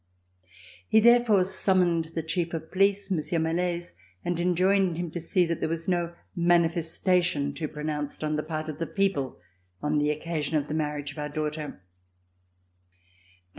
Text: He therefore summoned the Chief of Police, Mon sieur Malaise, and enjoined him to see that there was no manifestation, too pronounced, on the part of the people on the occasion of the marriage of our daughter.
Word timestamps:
He 0.89 0.99
therefore 0.99 1.43
summoned 1.43 2.05
the 2.15 2.23
Chief 2.23 2.55
of 2.55 2.71
Police, 2.71 3.11
Mon 3.11 3.21
sieur 3.21 3.37
Malaise, 3.37 3.93
and 4.25 4.39
enjoined 4.39 4.97
him 4.97 5.11
to 5.11 5.21
see 5.21 5.45
that 5.45 5.59
there 5.59 5.69
was 5.69 5.87
no 5.87 6.15
manifestation, 6.35 7.53
too 7.53 7.67
pronounced, 7.67 8.23
on 8.23 8.35
the 8.35 8.41
part 8.41 8.67
of 8.67 8.79
the 8.79 8.87
people 8.87 9.39
on 9.79 9.99
the 9.99 10.09
occasion 10.09 10.57
of 10.57 10.67
the 10.67 10.73
marriage 10.73 11.11
of 11.11 11.19
our 11.19 11.29
daughter. 11.29 11.83